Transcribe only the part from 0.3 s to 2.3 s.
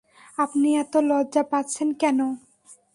আপনি এত লজ্জা পাচ্ছেন কেন?